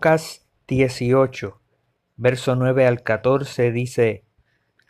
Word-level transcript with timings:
Lucas 0.00 0.46
18, 0.66 1.60
verso 2.16 2.56
9 2.56 2.86
al 2.86 3.02
14 3.02 3.70
dice, 3.70 4.24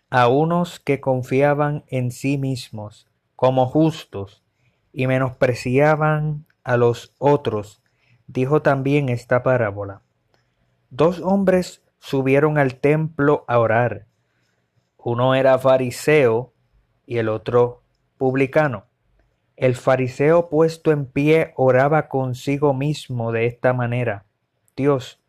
a 0.09 0.29
unos 0.29 0.79
que 0.79 1.01
confiaban 1.01 1.83
en 1.89 2.13
sí 2.13 2.39
mismos 2.39 3.09
como 3.35 3.67
justos 3.67 4.45
y 4.93 5.09
menospreciaban 5.09 6.47
a 6.63 6.77
los 6.77 7.13
otros, 7.19 7.83
dijo 8.29 8.63
también 8.63 9.09
esta 9.09 9.43
parábola. 9.43 10.03
Dos 10.91 11.21
hombres 11.25 11.83
subieron 11.99 12.57
al 12.57 12.77
templo 12.77 13.45
a 13.49 13.59
orar. 13.59 14.07
Uno 14.97 15.35
era 15.35 15.59
fariseo 15.59 16.53
y 17.05 17.19
el 17.19 17.31
otro 17.31 17.83
publicano. 18.17 18.85
El 19.57 19.75
fariseo 19.75 20.49
puesto 20.49 20.93
en 20.93 21.05
pie 21.05 21.53
oraba 21.57 22.07
consigo 22.07 22.75
mismo 22.75 23.33
de 23.33 23.47
esta 23.47 23.73
manera. 23.73 24.27
Dios, 24.81 25.21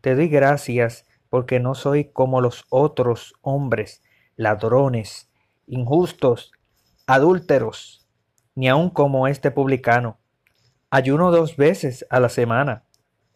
te 0.00 0.14
doy 0.14 0.28
gracias 0.28 1.04
porque 1.30 1.58
no 1.58 1.74
soy 1.74 2.04
como 2.04 2.40
los 2.40 2.64
otros 2.70 3.34
hombres, 3.40 4.02
ladrones, 4.36 5.28
injustos, 5.66 6.52
adúlteros, 7.08 8.06
ni 8.54 8.68
aun 8.68 8.88
como 8.88 9.26
este 9.26 9.50
publicano. 9.50 10.18
Ayuno 10.90 11.32
dos 11.32 11.56
veces 11.56 12.06
a 12.08 12.20
la 12.20 12.28
semana, 12.28 12.84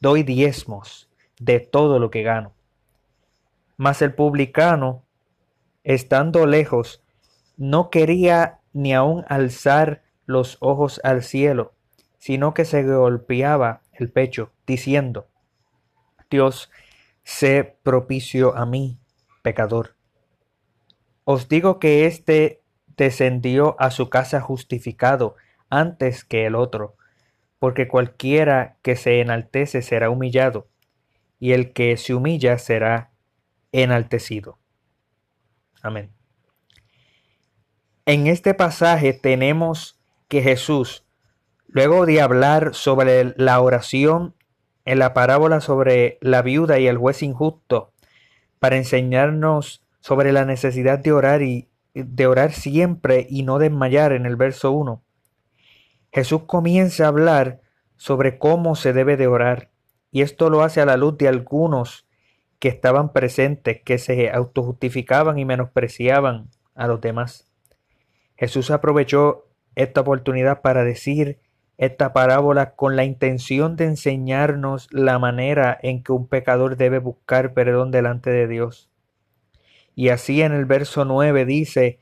doy 0.01 0.23
diezmos 0.23 1.11
de 1.41 1.59
todo 1.59 1.99
lo 1.99 2.09
que 2.11 2.23
gano. 2.23 2.53
Mas 3.77 4.01
el 4.01 4.15
publicano, 4.15 5.03
estando 5.83 6.47
lejos, 6.47 7.03
no 7.57 7.91
quería 7.91 8.61
ni 8.73 8.95
aun 8.95 9.25
alzar 9.29 10.05
los 10.25 10.57
ojos 10.61 11.01
al 11.03 11.25
cielo, 11.25 11.75
sino 12.19 12.55
que 12.55 12.65
se 12.65 12.85
golpeaba 12.85 13.83
el 13.93 14.11
pecho, 14.11 14.53
diciendo, 14.67 15.27
Dios, 16.35 16.69
sé 17.23 17.79
propicio 17.85 18.57
a 18.57 18.67
mí, 18.67 18.99
pecador. 19.43 19.95
Os 21.23 21.49
digo 21.49 21.79
que 21.79 22.07
éste 22.07 22.61
descendió 22.97 23.77
a 23.79 23.93
su 23.93 24.11
casa 24.11 24.41
justificado 24.41 25.37
antes 25.71 26.25
que 26.25 26.45
el 26.45 26.57
otro, 26.57 26.97
porque 27.61 27.87
cualquiera 27.87 28.79
que 28.83 28.97
se 28.97 29.21
enaltece 29.21 29.81
será 29.81 30.11
humillado, 30.11 30.67
y 31.39 31.53
el 31.53 31.73
que 31.73 31.97
se 31.97 32.15
humilla 32.15 32.59
será 32.59 33.13
enaltecido. 33.71 34.59
Amén. 35.83 36.11
En 38.07 38.27
este 38.27 38.55
pasaje 38.55 39.13
tenemos 39.13 40.01
que 40.27 40.43
Jesús, 40.43 41.07
luego 41.69 42.07
de 42.07 42.21
hablar 42.21 42.75
sobre 42.75 43.35
la 43.37 43.61
oración 43.61 44.35
en 44.85 44.99
la 44.99 45.15
parábola 45.15 45.61
sobre 45.61 46.19
la 46.21 46.43
viuda 46.43 46.79
y 46.79 46.87
el 46.87 46.99
juez 46.99 47.23
injusto, 47.23 47.93
para 48.59 48.77
enseñarnos 48.77 49.85
sobre 50.01 50.33
la 50.33 50.45
necesidad 50.45 50.99
de 50.99 51.13
orar 51.13 51.43
y 51.43 51.69
de 51.95 52.27
orar 52.27 52.53
siempre 52.53 53.27
y 53.29 53.43
no 53.43 53.59
desmayar 53.59 54.13
en 54.13 54.27
el 54.27 54.37
verso 54.37 54.73
1. 54.73 55.03
Jesús 56.13 56.43
comienza 56.47 57.05
a 57.05 57.09
hablar 57.09 57.61
sobre 57.97 58.39
cómo 58.39 58.77
se 58.77 58.93
debe 58.93 59.17
de 59.17 59.27
orar 59.27 59.71
y 60.11 60.23
esto 60.23 60.49
lo 60.49 60.63
hace 60.63 60.81
a 60.81 60.87
la 60.87 60.97
luz 60.97 61.19
de 61.19 61.27
algunos 61.27 62.07
que 62.59 62.69
estaban 62.69 63.13
presentes, 63.13 63.83
que 63.83 63.99
se 63.99 64.31
autojustificaban 64.31 65.39
y 65.39 65.45
menospreciaban 65.45 66.51
a 66.75 66.87
los 66.87 67.01
demás. 67.01 67.51
Jesús 68.37 68.71
aprovechó 68.71 69.49
esta 69.75 70.03
oportunidad 70.03 70.63
para 70.63 70.85
decir 70.85 71.41
esta 71.77 72.13
parábola 72.13 72.75
con 72.75 72.97
la 72.97 73.05
intención 73.05 73.77
de 73.77 73.87
enseñarnos 73.87 74.89
la 74.93 75.19
manera 75.19 75.79
en 75.83 76.03
que 76.03 76.13
un 76.13 76.29
pecador 76.29 76.77
debe 76.77 76.99
buscar 76.99 77.53
perdón 77.53 77.91
delante 77.91 78.31
de 78.31 78.47
Dios. 78.47 78.91
Y 79.95 80.09
así 80.09 80.43
en 80.43 80.53
el 80.53 80.65
verso 80.65 81.05
9 81.05 81.45
dice, 81.45 81.99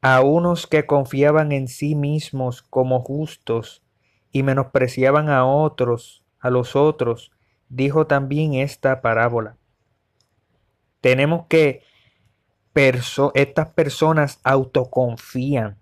a 0.00 0.20
unos 0.20 0.66
que 0.66 0.86
confiaban 0.86 1.52
en 1.52 1.68
sí 1.68 1.94
mismos 1.94 2.62
como 2.62 3.00
justos 3.00 3.82
y 4.30 4.42
menospreciaban 4.42 5.28
a 5.28 5.44
otros, 5.44 6.24
a 6.40 6.50
los 6.50 6.76
otros, 6.76 7.32
dijo 7.68 8.06
también 8.06 8.54
esta 8.54 9.00
parábola. 9.02 9.56
Tenemos 11.00 11.46
que 11.48 11.82
estas 13.34 13.70
personas 13.70 14.38
autoconfían, 14.44 15.78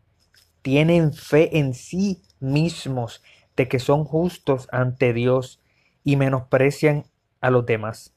tienen 0.63 1.13
fe 1.13 1.59
en 1.59 1.75
sí 1.75 2.23
mismos 2.45 3.23
de 3.57 3.69
que 3.69 3.79
son 3.79 4.05
justos 4.05 4.69
ante 4.71 5.13
Dios 5.13 5.61
y 6.05 6.17
menosprecian 6.17 7.05
a 7.41 7.51
los 7.51 7.67
demás. 7.67 8.15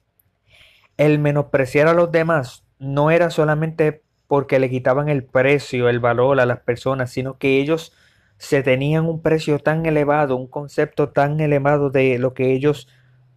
El 0.97 1.19
menospreciar 1.19 1.87
a 1.87 1.93
los 1.93 2.11
demás 2.11 2.63
no 2.79 3.11
era 3.11 3.29
solamente 3.29 4.03
porque 4.27 4.59
le 4.59 4.69
quitaban 4.69 5.09
el 5.09 5.23
precio, 5.23 5.89
el 5.89 5.99
valor 5.99 6.39
a 6.39 6.45
las 6.45 6.59
personas, 6.59 7.11
sino 7.11 7.37
que 7.37 7.59
ellos 7.59 7.93
se 8.37 8.61
tenían 8.61 9.05
un 9.05 9.21
precio 9.21 9.59
tan 9.59 9.85
elevado, 9.85 10.35
un 10.35 10.47
concepto 10.47 11.09
tan 11.09 11.39
elevado 11.39 11.89
de 11.89 12.19
lo 12.19 12.33
que 12.33 12.53
ellos 12.53 12.87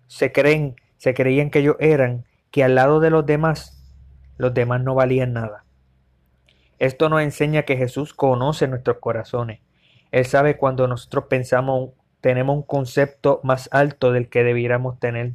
se 0.08 0.32
creen, 0.32 0.76
se 0.98 1.14
creían 1.14 1.50
que 1.50 1.60
ellos 1.60 1.76
eran, 1.78 2.24
que 2.50 2.64
al 2.64 2.74
lado 2.74 3.00
de 3.00 3.10
los 3.10 3.24
demás, 3.24 3.80
los 4.36 4.52
demás 4.52 4.82
no 4.82 4.94
valían 4.94 5.32
nada. 5.32 5.64
Esto 6.78 7.08
nos 7.08 7.22
enseña 7.22 7.62
que 7.62 7.76
Jesús 7.76 8.14
conoce 8.14 8.66
nuestros 8.66 8.98
corazones. 8.98 9.60
Él 10.12 10.26
sabe 10.26 10.56
cuando 10.56 10.86
nosotros 10.86 11.24
pensamos, 11.28 11.90
tenemos 12.20 12.56
un 12.56 12.62
concepto 12.62 13.40
más 13.42 13.68
alto 13.72 14.12
del 14.12 14.28
que 14.28 14.44
debiéramos 14.44 14.98
tener. 14.98 15.32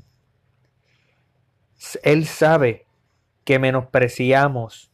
Él 2.04 2.26
sabe 2.26 2.86
que 3.44 3.60
menospreciamos 3.60 4.92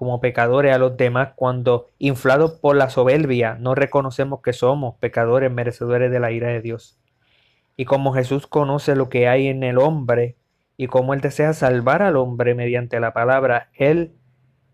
como 0.00 0.20
pecadores 0.20 0.74
a 0.74 0.78
los 0.78 0.96
demás 0.96 1.32
cuando, 1.36 1.90
inflados 1.98 2.52
por 2.52 2.74
la 2.74 2.88
soberbia, 2.88 3.56
no 3.60 3.74
reconocemos 3.74 4.40
que 4.40 4.54
somos 4.54 4.94
pecadores 4.96 5.52
merecedores 5.52 6.10
de 6.10 6.20
la 6.20 6.32
ira 6.32 6.48
de 6.48 6.62
Dios. 6.62 6.98
Y 7.76 7.84
como 7.84 8.14
Jesús 8.14 8.46
conoce 8.46 8.96
lo 8.96 9.10
que 9.10 9.28
hay 9.28 9.48
en 9.48 9.62
el 9.62 9.76
hombre 9.76 10.36
y 10.78 10.86
como 10.86 11.12
Él 11.12 11.20
desea 11.20 11.52
salvar 11.52 12.00
al 12.00 12.16
hombre 12.16 12.54
mediante 12.54 12.98
la 12.98 13.12
palabra, 13.12 13.68
Él 13.74 14.14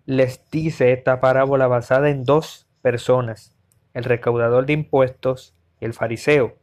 les 0.04 0.48
dice 0.52 0.92
esta 0.92 1.20
parábola 1.20 1.66
basada 1.66 2.08
en 2.10 2.22
dos 2.22 2.68
personas, 2.80 3.55
el 3.96 4.04
recaudador 4.04 4.66
de 4.66 4.74
impuestos 4.74 5.56
y 5.80 5.86
el 5.86 5.94
fariseo. 5.94 6.58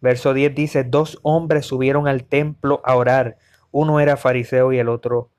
Verso 0.00 0.34
10 0.34 0.56
dice, 0.56 0.82
dos 0.82 1.20
hombres 1.22 1.66
subieron 1.66 2.08
al 2.08 2.24
templo 2.24 2.82
a 2.84 2.96
orar, 2.96 3.38
uno 3.70 4.00
era 4.00 4.16
fariseo 4.16 4.72
y 4.72 4.78
el 4.78 4.88
otro 4.88 5.30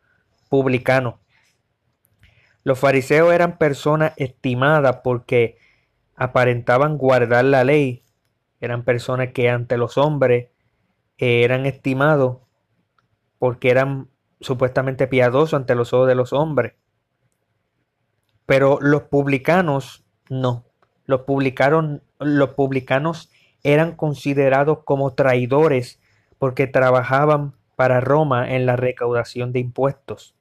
publicano. 0.47 1.19
Los 2.63 2.79
fariseos 2.79 3.33
eran 3.33 3.57
personas 3.57 4.13
estimadas 4.15 5.01
porque 5.03 5.57
aparentaban 6.15 6.97
guardar 6.97 7.43
la 7.43 7.65
ley. 7.65 8.05
Eran 8.61 8.85
personas 8.85 9.33
que 9.33 9.49
ante 9.49 9.77
los 9.77 9.97
hombres 9.97 10.51
eran 11.17 11.65
estimados 11.65 12.37
porque 13.39 13.71
eran 13.71 14.09
supuestamente 14.39 15.07
piadosos 15.07 15.53
ante 15.53 15.75
los 15.75 15.91
ojos 15.91 16.07
de 16.07 16.15
los 16.15 16.31
hombres. 16.31 16.75
Pero 18.45 18.79
los 18.79 19.03
publicanos 19.03 20.05
no. 20.29 20.68
Los, 21.09 21.21
publicanos 22.51 23.31
eran 23.63 23.95
considerados 23.95 24.83
como 24.83 25.13
traidores 25.15 25.99
porque 26.37 26.67
trabajaban 26.67 27.55
para 27.75 27.99
Roma 27.99 28.53
en 28.53 28.67
la 28.67 28.75
recaudación 28.75 29.51
de 29.51 29.59
impuestos. 29.59 30.35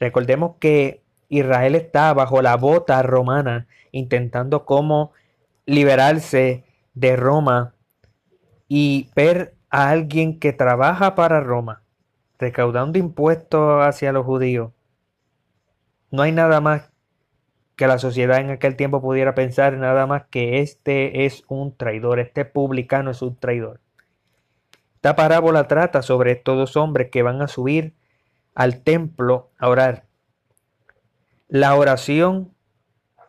Recordemos 0.00 0.56
que 0.58 1.02
Israel 1.28 1.76
está 1.76 2.12
bajo 2.14 2.42
la 2.42 2.56
bota 2.56 3.00
romana, 3.02 3.68
intentando 3.92 4.64
cómo 4.64 5.12
liberarse 5.66 6.64
de 6.94 7.14
Roma 7.14 7.74
y 8.66 9.08
ver 9.14 9.54
a 9.70 9.90
alguien 9.90 10.40
que 10.40 10.52
trabaja 10.52 11.14
para 11.14 11.40
Roma, 11.40 11.82
recaudando 12.40 12.98
impuestos 12.98 13.84
hacia 13.84 14.12
los 14.12 14.26
judíos. 14.26 14.72
No 16.10 16.22
hay 16.22 16.32
nada 16.32 16.60
más 16.60 16.89
que 17.80 17.86
la 17.86 17.98
sociedad 17.98 18.40
en 18.40 18.50
aquel 18.50 18.76
tiempo 18.76 19.00
pudiera 19.00 19.34
pensar, 19.34 19.72
nada 19.78 20.06
más 20.06 20.24
que 20.28 20.60
este 20.60 21.24
es 21.24 21.44
un 21.48 21.74
traidor, 21.74 22.20
este 22.20 22.44
publicano 22.44 23.10
es 23.10 23.22
un 23.22 23.36
traidor. 23.36 23.80
Esta 24.96 25.16
parábola 25.16 25.66
trata 25.66 26.02
sobre 26.02 26.32
estos 26.32 26.58
dos 26.58 26.76
hombres 26.76 27.08
que 27.10 27.22
van 27.22 27.40
a 27.40 27.48
subir 27.48 27.94
al 28.54 28.82
templo 28.82 29.48
a 29.56 29.70
orar. 29.70 30.04
La 31.48 31.74
oración 31.74 32.52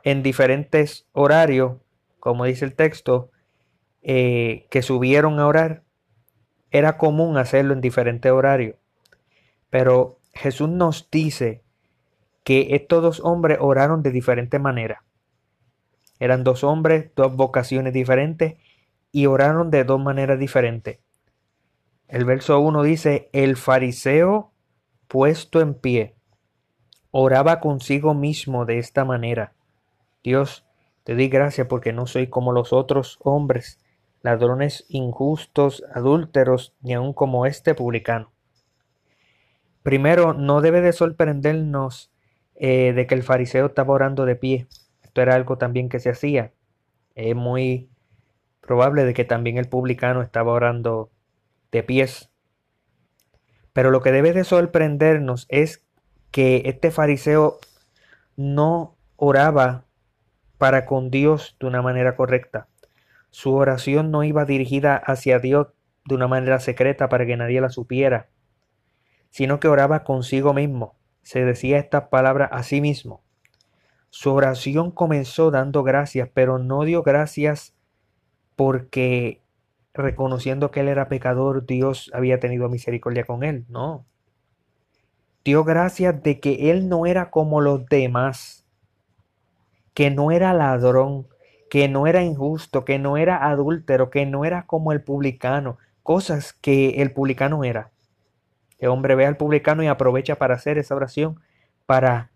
en 0.04 0.22
diferentes 0.22 1.08
horarios, 1.14 1.78
como 2.20 2.44
dice 2.44 2.66
el 2.66 2.76
texto, 2.76 3.32
eh, 4.02 4.68
que 4.70 4.82
subieron 4.82 5.40
a 5.40 5.48
orar, 5.48 5.84
era 6.72 6.98
común 6.98 7.38
hacerlo 7.38 7.72
en 7.72 7.80
diferentes 7.80 8.30
horarios. 8.30 8.76
Pero 9.70 10.20
Jesús 10.34 10.68
nos 10.68 11.10
dice 11.10 11.64
que 12.44 12.76
estos 12.76 13.02
dos 13.02 13.20
hombres 13.22 13.58
oraron 13.62 14.04
de 14.04 14.12
diferente 14.12 14.60
manera. 14.60 15.04
Eran 16.20 16.44
dos 16.44 16.64
hombres, 16.64 17.12
dos 17.16 17.36
vocaciones 17.36 17.94
diferentes 17.94 18.56
y 19.12 19.26
oraron 19.26 19.72
de 19.72 19.84
dos 19.84 20.00
maneras 20.00 20.40
diferentes. 20.40 21.00
El 22.08 22.26
verso 22.26 22.60
1 22.60 22.84
dice, 22.84 23.30
el 23.34 23.56
fariseo 23.56 24.52
puesto 25.08 25.62
en 25.62 25.74
pie 25.74 26.16
oraba 27.12 27.60
consigo 27.60 28.14
mismo 28.14 28.66
de 28.66 28.80
esta 28.80 29.06
manera. 29.06 29.54
Dios, 30.24 30.66
te 31.04 31.16
di 31.16 31.28
gracias 31.30 31.68
porque 31.68 31.94
no 31.94 32.06
soy 32.06 32.28
como 32.28 32.54
los 32.54 32.74
otros 32.74 33.18
hombres, 33.24 33.80
ladrones 34.22 34.86
injustos, 34.90 35.84
adúlteros, 35.94 36.74
ni 36.82 36.94
aun 36.94 37.14
como 37.14 37.46
este 37.46 37.74
publicano. 37.76 38.32
Primero, 39.84 40.34
no 40.34 40.62
debe 40.62 40.82
de 40.82 40.94
sorprendernos 40.94 42.11
eh, 42.64 42.94
de 42.94 43.08
que 43.08 43.16
el 43.16 43.24
fariseo 43.24 43.66
estaba 43.66 43.92
orando 43.92 44.24
de 44.26 44.36
pie. 44.36 44.68
Esto 45.02 45.24
era 45.24 45.34
algo 45.34 45.58
también 45.58 45.90
que 45.90 46.00
se 46.00 46.12
hacía. 46.12 46.54
Es 47.16 47.36
muy 47.36 47.90
probable 48.62 49.04
de 49.04 49.16
que 49.16 49.26
también 49.26 49.58
el 49.58 49.68
publicano 49.68 50.22
estaba 50.22 50.52
orando 50.52 51.10
de 51.72 51.82
pies. 51.82 52.30
Pero 53.74 53.90
lo 53.90 54.02
que 54.02 54.12
debe 54.12 54.32
de 54.32 54.44
sorprendernos 54.44 55.48
es 55.50 55.84
que 56.30 56.62
este 56.66 56.92
fariseo 56.92 57.58
no 58.36 58.96
oraba 59.16 59.86
para 60.60 60.86
con 60.86 61.10
Dios 61.10 61.58
de 61.60 61.66
una 61.66 61.82
manera 61.82 62.16
correcta. 62.16 62.68
Su 63.32 63.56
oración 63.56 64.12
no 64.12 64.24
iba 64.24 64.46
dirigida 64.46 64.98
hacia 64.98 65.40
Dios 65.40 65.70
de 66.06 66.14
una 66.14 66.28
manera 66.28 66.60
secreta 66.60 67.10
para 67.10 67.26
que 67.26 67.38
nadie 67.38 67.60
la 67.60 67.70
supiera, 67.70 68.30
sino 69.32 69.60
que 69.60 69.68
oraba 69.68 70.04
consigo 70.04 70.54
mismo. 70.54 71.01
Se 71.22 71.46
decía 71.46 71.78
estas 71.78 72.10
palabras 72.10 72.50
a 72.52 72.64
sí 72.64 72.82
mismo. 72.82 73.22
Su 74.10 74.34
oración 74.34 74.92
comenzó 74.92 75.52
dando 75.52 75.84
gracias, 75.84 76.30
pero 76.34 76.58
no 76.58 76.84
dio 76.84 77.04
gracias 77.04 77.74
porque 78.56 79.42
reconociendo 79.94 80.72
que 80.72 80.82
él 80.82 80.90
era 80.90 81.08
pecador, 81.08 81.66
Dios 81.66 82.12
había 82.14 82.40
tenido 82.40 82.70
misericordia 82.70 83.26
con 83.26 83.44
él. 83.44 83.66
No. 83.70 84.06
Dio 85.44 85.64
gracias 85.64 86.22
de 86.22 86.40
que 86.40 86.72
él 86.72 86.88
no 86.88 87.06
era 87.06 87.32
como 87.32 87.62
los 87.62 87.86
demás, 87.88 88.66
que 89.94 90.12
no 90.12 90.32
era 90.32 90.54
ladrón, 90.54 91.28
que 91.70 91.88
no 91.88 92.06
era 92.06 92.22
injusto, 92.22 92.86
que 92.86 93.00
no 93.00 93.18
era 93.18 93.50
adúltero, 93.50 94.10
que 94.10 94.26
no 94.26 94.46
era 94.46 94.66
como 94.66 94.92
el 94.92 95.02
publicano, 95.02 95.78
cosas 96.04 96.54
que 96.54 97.02
el 97.02 97.14
publicano 97.14 97.64
era. 97.64 97.91
El 98.82 98.90
hombre 98.90 99.14
ve 99.16 99.28
al 99.28 99.38
publicano 99.38 99.84
y 99.84 99.88
aprovecha 99.88 100.36
para 100.36 100.56
hacer 100.56 100.80
esa 100.80 100.96
oración, 100.96 101.40
para 101.86 102.32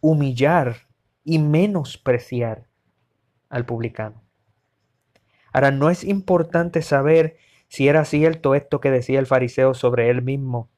humillar 0.00 0.88
y 1.22 1.38
menospreciar 1.38 2.66
al 3.48 3.64
publicano. 3.64 4.20
Ahora, 5.52 5.70
no 5.70 5.88
es 5.88 6.02
importante 6.02 6.82
saber 6.82 7.36
si 7.68 7.86
era 7.86 8.04
cierto 8.04 8.56
esto 8.56 8.80
que 8.80 8.90
decía 8.90 9.20
el 9.20 9.26
fariseo 9.26 9.72
sobre 9.72 10.10
él 10.10 10.20
mismo, 10.20 10.68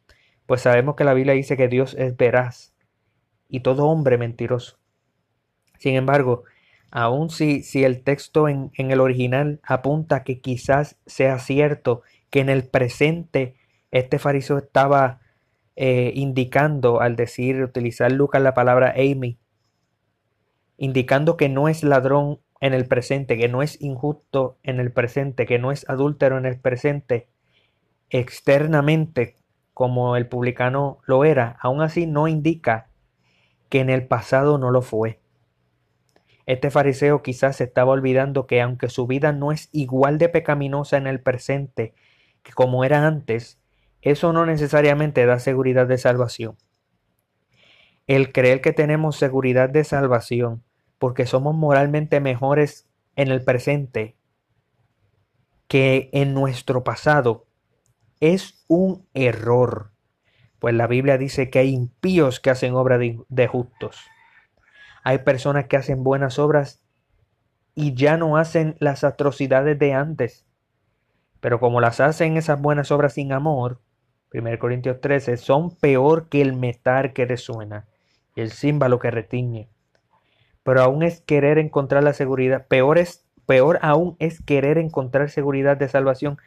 pues 0.45 0.61
sabemos 0.61 0.97
que 0.97 1.05
la 1.05 1.15
Biblia 1.15 1.33
dice 1.33 1.57
que 1.57 1.69
Dios 1.69 1.97
es 1.99 2.15
veraz 2.15 2.75
y 3.49 3.61
todo 3.61 3.87
hombre 3.87 4.19
mentiroso. 4.19 4.79
Sin 5.79 5.95
embargo, 5.95 6.45
aun 6.91 7.31
si, 7.31 7.63
si 7.63 7.85
el 7.85 8.03
texto 8.03 8.49
en, 8.49 8.71
en 8.75 8.91
el 8.91 9.01
original 9.01 9.61
apunta 9.63 10.25
que 10.25 10.41
quizás 10.41 10.99
sea 11.07 11.39
cierto 11.39 12.03
que 12.29 12.41
en 12.41 12.51
el 12.51 12.69
presente 12.69 13.57
este 13.91 14.19
fariseo 14.19 14.59
estaba 14.59 15.21
eh, 15.77 16.13
indicando 16.15 17.01
al 17.01 17.17
decir, 17.17 17.63
utilizar 17.63 18.11
Lucas 18.13 18.43
la 18.43 18.55
palabra 18.55 18.95
Amy, 18.97 19.39
indicando 20.77 21.37
que 21.37 21.49
no 21.49 21.69
es 21.69 21.83
ladrón 21.83 22.41
en 22.61 22.75
el 22.75 22.87
presente, 22.87 23.37
que 23.37 23.49
no 23.49 23.63
es 23.63 23.81
injusto 23.81 24.59
en 24.63 24.81
el 24.81 24.93
presente, 24.93 25.47
que 25.47 25.59
no 25.59 25.73
es 25.73 25.89
adúltero 25.89 26.39
en 26.39 26.47
el 26.47 26.59
presente, 26.59 27.29
externamente 28.11 29.37
como 29.75 30.17
el 30.17 30.27
publicano 30.27 31.01
lo 31.05 31.25
era, 31.25 31.59
aún 31.61 31.83
así 31.83 32.07
no 32.07 32.29
indica 32.29 32.89
que 33.69 33.81
en 33.81 33.91
el 33.91 34.07
pasado 34.07 34.59
no 34.59 34.71
lo 34.71 34.81
fue. 34.81 35.21
Este 36.47 36.71
fariseo 36.71 37.23
quizás 37.23 37.57
se 37.57 37.65
estaba 37.65 37.93
olvidando 37.93 38.47
que 38.47 38.63
aunque 38.63 38.89
su 38.89 39.07
vida 39.07 39.33
no 39.33 39.53
es 39.53 39.69
igual 39.73 40.17
de 40.17 40.29
pecaminosa 40.29 40.97
en 40.97 41.07
el 41.09 41.21
presente 41.21 41.93
que 42.43 42.53
como 42.53 42.85
era 42.85 43.07
antes, 43.07 43.59
eso 44.07 44.33
no 44.33 44.47
necesariamente 44.47 45.27
da 45.27 45.41
seguridad 45.41 45.89
de 45.89 45.99
salvación. 45.99 46.57
El 48.07 48.31
creer 48.31 48.61
que 48.61 48.73
tenemos 48.73 49.17
seguridad 49.17 49.69
de 49.69 49.83
salvación 49.83 50.63
porque 51.01 51.27
somos 51.27 51.57
moralmente 51.57 52.21
mejores 52.21 52.89
en 53.17 53.33
el 53.33 53.43
presente 53.43 54.17
que 55.67 56.09
en 56.13 56.35
nuestro 56.35 56.85
pasado 56.85 57.49
es 58.21 58.65
un 58.69 59.09
error, 59.13 59.91
pues 60.61 60.73
la 60.73 60.87
Biblia 60.87 61.19
dice 61.19 61.51
que 61.51 61.59
hay 61.59 61.71
impíos 61.71 62.39
que 62.39 62.51
hacen 62.51 62.75
obra 62.75 62.99
de, 62.99 63.19
de 63.29 63.49
justos. 63.49 63.99
Hay 65.03 65.19
personas 65.19 65.67
que 65.67 65.79
hacen 65.79 66.05
buenas 66.05 66.39
obras 66.39 66.81
y 67.75 67.95
ya 67.95 68.17
no 68.17 68.37
hacen 68.37 68.77
las 68.79 69.03
atrocidades 69.03 69.77
de 69.81 69.95
antes. 69.95 70.47
Pero 71.41 71.59
como 71.59 71.81
las 71.81 71.99
hacen 71.99 72.37
esas 72.37 72.63
buenas 72.63 72.93
obras 72.93 73.15
sin 73.15 73.33
amor, 73.33 73.81
1 74.37 74.59
Corintios 74.59 75.01
13, 75.01 75.37
son 75.37 75.75
peor 75.77 76.29
que 76.29 76.43
el 76.43 76.55
metal 76.55 77.13
que 77.13 77.25
resuena 77.25 77.87
y 78.35 78.43
el 78.43 78.51
címbalo 78.51 78.99
que 78.99 79.11
retiñe. 79.11 79.69
Pero 80.63 80.83
aún 80.83 81.03
es 81.03 81.21
querer 81.21 81.59
encontrar 81.59 82.03
la 82.03 82.13
seguridad, 82.13 82.67
peor, 82.67 82.99
es, 82.99 83.25
peor 83.47 83.79
aún 83.83 84.17
es 84.19 84.43
querer 84.43 84.79
encontrar 84.79 85.31
seguridad 85.31 85.77
de 85.77 85.89
salvación 85.89 86.39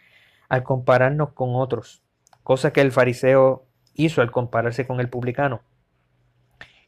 al 0.50 0.64
compararnos 0.64 1.34
con 1.34 1.56
otros, 1.56 2.04
cosa 2.44 2.74
que 2.74 2.82
el 2.82 2.92
fariseo 2.92 3.66
hizo 3.94 4.22
al 4.22 4.32
compararse 4.32 4.86
con 4.86 5.00
el 5.00 5.10
publicano. 5.10 5.62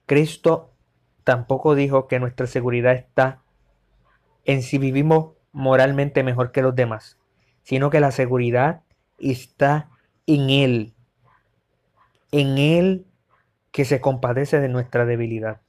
Cristo 0.06 0.74
tampoco 1.24 1.75
dijo 1.75 2.08
que 2.08 2.20
nuestra 2.20 2.48
seguridad 2.48 2.93
está 2.93 3.41
en 4.46 4.62
si 4.62 4.77
vivimos 4.77 5.34
moralmente 5.51 6.24
mejor 6.24 6.51
que 6.51 6.62
los 6.62 6.75
demás, 6.75 7.17
sino 7.63 7.89
que 7.89 8.00
la 8.00 8.12
seguridad 8.12 8.81
está 9.20 9.89
en 10.28 10.50
Él, 10.50 10.94
en 12.32 12.58
Él 12.58 13.06
que 13.72 13.86
se 13.86 14.01
compadece 14.01 14.60
de 14.60 14.70
nuestra 14.70 15.06
debilidad. 15.06 15.62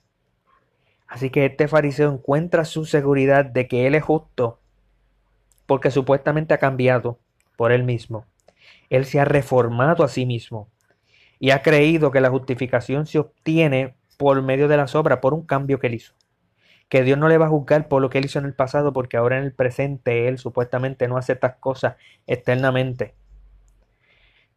Así 1.06 1.30
que 1.30 1.46
este 1.46 1.68
fariseo 1.68 2.12
encuentra 2.12 2.64
su 2.64 2.84
seguridad 2.84 3.44
de 3.44 3.68
que 3.68 3.86
Él 3.86 3.94
es 3.94 4.02
justo, 4.02 4.60
porque 5.66 5.90
supuestamente 5.90 6.54
ha 6.54 6.58
cambiado 6.58 7.18
por 7.56 7.72
Él 7.72 7.84
mismo. 7.84 8.26
Él 8.90 9.04
se 9.04 9.20
ha 9.20 9.24
reformado 9.24 10.04
a 10.04 10.08
sí 10.08 10.26
mismo 10.26 10.68
y 11.38 11.50
ha 11.50 11.62
creído 11.62 12.10
que 12.10 12.20
la 12.20 12.30
justificación 12.30 13.06
se 13.06 13.18
obtiene 13.18 13.94
por 14.16 14.40
medio 14.42 14.68
de 14.68 14.76
las 14.76 14.94
obras, 14.94 15.18
por 15.18 15.34
un 15.34 15.44
cambio 15.44 15.80
que 15.80 15.88
él 15.88 15.94
hizo. 15.94 16.14
Que 16.88 17.02
Dios 17.02 17.18
no 17.18 17.28
le 17.28 17.38
va 17.38 17.46
a 17.46 17.48
juzgar 17.48 17.88
por 17.88 18.00
lo 18.00 18.10
que 18.10 18.18
él 18.18 18.26
hizo 18.26 18.38
en 18.38 18.44
el 18.44 18.54
pasado, 18.54 18.92
porque 18.92 19.16
ahora 19.16 19.38
en 19.38 19.44
el 19.44 19.52
presente 19.52 20.28
él 20.28 20.38
supuestamente 20.38 21.08
no 21.08 21.16
hace 21.16 21.32
estas 21.32 21.56
cosas 21.56 21.96
externamente. 22.26 23.14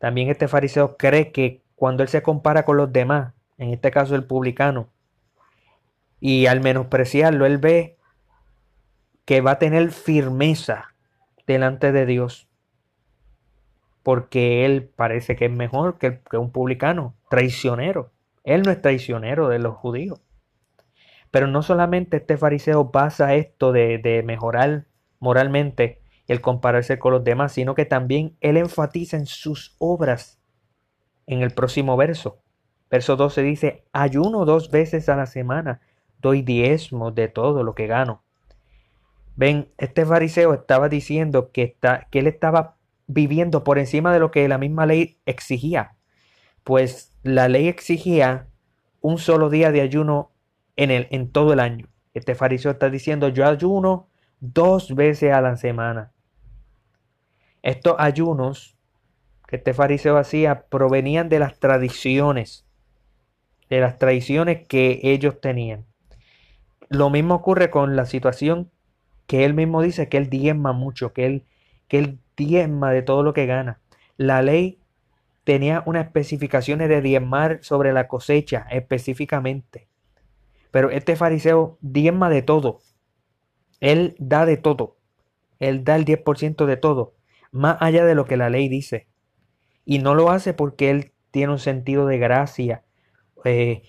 También 0.05 0.29
este 0.29 0.47
fariseo 0.47 0.97
cree 0.97 1.31
que 1.31 1.63
cuando 1.73 2.03
él 2.03 2.09
se 2.09 2.21
compara 2.21 2.63
con 2.63 2.77
los 2.77 2.93
demás, 2.93 3.33
en 3.57 3.71
este 3.71 3.89
caso 3.89 4.13
el 4.13 4.23
publicano, 4.23 4.89
y 6.19 6.45
al 6.45 6.61
menospreciarlo, 6.61 7.47
él 7.47 7.57
ve 7.57 7.97
que 9.25 9.41
va 9.41 9.53
a 9.53 9.57
tener 9.57 9.89
firmeza 9.89 10.93
delante 11.47 11.91
de 11.91 12.05
Dios, 12.05 12.47
porque 14.03 14.63
él 14.63 14.87
parece 14.95 15.35
que 15.35 15.45
es 15.45 15.51
mejor 15.51 15.97
que, 15.97 16.21
un 16.33 16.51
publicano, 16.51 17.15
traicionero. 17.31 18.11
Él 18.43 18.61
no 18.61 18.69
es 18.69 18.79
traicionero 18.83 19.49
de 19.49 19.57
los 19.57 19.73
judíos. 19.73 20.21
Pero 21.31 21.47
no 21.47 21.63
solamente 21.63 22.17
este 22.17 22.37
fariseo 22.37 22.91
pasa 22.91 23.33
esto 23.33 23.71
de, 23.71 23.97
de 23.97 24.21
mejorar 24.21 24.85
moralmente 25.17 26.03
el 26.27 26.41
compararse 26.41 26.99
con 26.99 27.13
los 27.13 27.23
demás, 27.23 27.51
sino 27.53 27.75
que 27.75 27.85
también 27.85 28.35
él 28.41 28.57
enfatiza 28.57 29.17
en 29.17 29.25
sus 29.25 29.75
obras 29.79 30.39
en 31.27 31.41
el 31.41 31.51
próximo 31.51 31.97
verso. 31.97 32.39
Verso 32.89 33.15
12 33.15 33.41
dice, 33.41 33.83
ayuno 33.93 34.45
dos 34.45 34.71
veces 34.71 35.09
a 35.09 35.15
la 35.15 35.25
semana, 35.25 35.81
doy 36.19 36.41
diezmo 36.41 37.11
de 37.11 37.27
todo 37.27 37.63
lo 37.63 37.75
que 37.75 37.87
gano. 37.87 38.23
Ven, 39.35 39.69
este 39.77 40.05
fariseo 40.05 40.53
estaba 40.53 40.87
diciendo 40.87 41.51
que, 41.51 41.63
está, 41.63 42.07
que 42.09 42.19
él 42.19 42.27
estaba 42.27 42.77
viviendo 43.07 43.63
por 43.63 43.77
encima 43.79 44.13
de 44.13 44.19
lo 44.19 44.31
que 44.31 44.47
la 44.47 44.57
misma 44.57 44.85
ley 44.85 45.17
exigía 45.25 45.95
pues 46.65 47.15
la 47.21 47.47
ley 47.47 47.67
exigía 47.67 48.47
un 48.99 49.19
solo 49.19 49.49
día 49.49 49.71
de 49.71 49.81
ayuno 49.81 50.31
en, 50.75 50.89
el, 50.91 51.07
en 51.11 51.31
todo 51.31 51.53
el 51.53 51.59
año. 51.61 51.87
Este 52.15 52.33
fariseo 52.33 52.71
está 52.71 52.89
diciendo, 52.89 53.29
yo 53.29 53.45
ayuno 53.45 54.09
dos 54.39 54.93
veces 54.95 55.31
a 55.31 55.41
la 55.41 55.57
semana. 55.57 56.11
Estos 57.65 57.95
ayunos 57.97 58.77
que 59.47 59.55
este 59.55 59.73
fariseo 59.73 60.17
hacía 60.17 60.67
provenían 60.67 61.29
de 61.29 61.39
las 61.39 61.59
tradiciones, 61.59 62.67
de 63.71 63.79
las 63.79 63.97
tradiciones 63.97 64.67
que 64.67 64.99
ellos 65.01 65.41
tenían. 65.41 65.87
Lo 66.89 67.09
mismo 67.09 67.33
ocurre 67.33 67.71
con 67.71 67.95
la 67.95 68.05
situación 68.05 68.69
que 69.25 69.45
él 69.45 69.55
mismo 69.55 69.81
dice 69.81 70.09
que 70.09 70.17
él 70.17 70.29
diezma 70.29 70.73
mucho, 70.73 71.11
que 71.11 71.25
él, 71.25 71.45
que 71.87 71.97
él 71.97 72.19
diezma 72.37 72.91
de 72.91 73.01
todo 73.01 73.23
lo 73.23 73.33
que 73.33 73.47
gana. 73.47 73.81
La 74.15 74.43
ley 74.43 74.77
tenía 75.43 75.81
unas 75.87 76.05
especificaciones 76.05 76.87
de 76.87 77.01
diezmar 77.01 77.63
sobre 77.63 77.93
la 77.93 78.07
cosecha 78.07 78.67
específicamente. 78.69 79.87
Pero 80.69 80.91
este 80.91 81.15
fariseo 81.15 81.79
diezma 81.81 82.29
de 82.29 82.43
todo. 82.43 82.81
Él 83.79 84.15
da 84.19 84.45
de 84.45 84.57
todo. 84.57 84.97
Él 85.57 85.83
da 85.83 85.95
el 85.95 86.05
10% 86.05 86.67
de 86.67 86.77
todo, 86.77 87.15
más 87.55 87.77
allá 87.79 88.05
de 88.05 88.15
lo 88.15 88.25
que 88.25 88.35
la 88.35 88.49
ley 88.49 88.67
dice. 88.67 89.07
Y 89.85 89.99
no 89.99 90.13
lo 90.13 90.29
hace 90.29 90.53
porque 90.53 90.89
él 90.89 91.13
tiene 91.31 91.53
un 91.53 91.59
sentido 91.59 92.05
de 92.05 92.17
gracia. 92.17 92.83
Eh, 93.45 93.83